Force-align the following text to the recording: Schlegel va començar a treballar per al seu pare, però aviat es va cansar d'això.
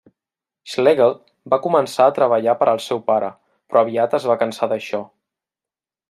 Schlegel 0.71 1.11
va 1.53 1.59
començar 1.65 2.07
a 2.07 2.13
treballar 2.15 2.55
per 2.61 2.69
al 2.71 2.81
seu 2.87 3.01
pare, 3.11 3.29
però 3.71 3.83
aviat 3.87 4.19
es 4.21 4.25
va 4.31 4.39
cansar 4.45 4.71
d'això. 4.73 5.03